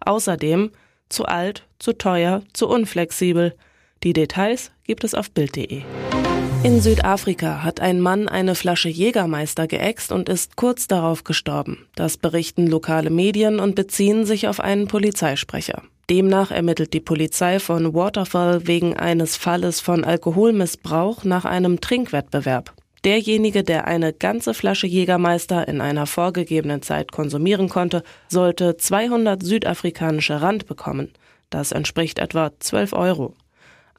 Außerdem 0.00 0.70
zu 1.10 1.26
alt, 1.26 1.66
zu 1.78 1.92
teuer, 1.92 2.42
zu 2.54 2.66
unflexibel. 2.68 3.54
Die 4.02 4.14
Details 4.14 4.70
gibt 4.84 5.04
es 5.04 5.14
auf 5.14 5.30
Bild.de. 5.30 5.82
In 6.62 6.82
Südafrika 6.82 7.62
hat 7.62 7.80
ein 7.80 8.02
Mann 8.02 8.28
eine 8.28 8.54
Flasche 8.54 8.90
Jägermeister 8.90 9.66
geäxt 9.66 10.12
und 10.12 10.28
ist 10.28 10.56
kurz 10.56 10.86
darauf 10.86 11.24
gestorben. 11.24 11.86
Das 11.94 12.18
berichten 12.18 12.66
lokale 12.66 13.08
Medien 13.08 13.60
und 13.60 13.74
beziehen 13.74 14.26
sich 14.26 14.46
auf 14.46 14.60
einen 14.60 14.86
Polizeisprecher. 14.86 15.82
Demnach 16.10 16.50
ermittelt 16.50 16.92
die 16.92 17.00
Polizei 17.00 17.60
von 17.60 17.94
Waterfall 17.94 18.66
wegen 18.66 18.94
eines 18.94 19.38
Falles 19.38 19.80
von 19.80 20.04
Alkoholmissbrauch 20.04 21.24
nach 21.24 21.46
einem 21.46 21.80
Trinkwettbewerb. 21.80 22.74
Derjenige, 23.04 23.64
der 23.64 23.86
eine 23.86 24.12
ganze 24.12 24.52
Flasche 24.52 24.86
Jägermeister 24.86 25.66
in 25.66 25.80
einer 25.80 26.04
vorgegebenen 26.06 26.82
Zeit 26.82 27.10
konsumieren 27.10 27.70
konnte, 27.70 28.02
sollte 28.28 28.76
200 28.76 29.42
südafrikanische 29.42 30.42
Rand 30.42 30.66
bekommen. 30.66 31.08
Das 31.48 31.72
entspricht 31.72 32.18
etwa 32.18 32.50
12 32.58 32.92
Euro. 32.92 33.34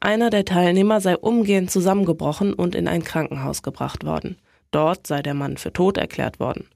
Einer 0.04 0.30
der 0.30 0.44
Teilnehmer 0.44 1.00
sei 1.00 1.16
umgehend 1.16 1.70
zusammengebrochen 1.70 2.54
und 2.54 2.74
in 2.74 2.88
ein 2.88 3.04
Krankenhaus 3.04 3.62
gebracht 3.62 4.04
worden. 4.04 4.36
Dort 4.72 5.06
sei 5.06 5.22
der 5.22 5.34
Mann 5.34 5.58
für 5.58 5.72
tot 5.72 5.96
erklärt 5.96 6.40
worden. 6.40 6.66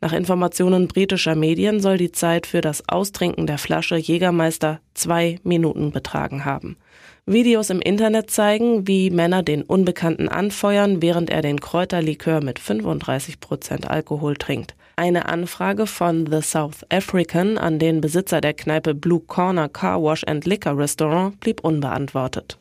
Nach 0.00 0.12
Informationen 0.12 0.86
britischer 0.86 1.34
Medien 1.34 1.80
soll 1.80 1.98
die 1.98 2.12
Zeit 2.12 2.46
für 2.46 2.60
das 2.60 2.88
Austrinken 2.88 3.48
der 3.48 3.58
Flasche 3.58 3.96
Jägermeister 3.96 4.78
zwei 4.94 5.40
Minuten 5.42 5.90
betragen 5.90 6.44
haben. 6.44 6.76
Videos 7.24 7.70
im 7.70 7.80
Internet 7.80 8.30
zeigen, 8.30 8.86
wie 8.86 9.10
Männer 9.10 9.42
den 9.42 9.62
Unbekannten 9.62 10.28
anfeuern, 10.28 11.02
während 11.02 11.28
er 11.28 11.42
den 11.42 11.58
Kräuterlikör 11.58 12.40
mit 12.40 12.60
35 12.60 13.40
Prozent 13.40 13.90
Alkohol 13.90 14.36
trinkt. 14.36 14.76
Eine 14.98 15.28
Anfrage 15.28 15.86
von 15.86 16.26
The 16.26 16.40
South 16.40 16.86
African 16.88 17.58
an 17.58 17.78
den 17.78 18.00
Besitzer 18.00 18.40
der 18.40 18.54
Kneipe 18.54 18.94
Blue 18.94 19.20
Corner 19.20 19.68
Car 19.68 20.02
Wash 20.02 20.24
and 20.24 20.46
Liquor 20.46 20.78
Restaurant 20.78 21.38
blieb 21.38 21.60
unbeantwortet. 21.60 22.56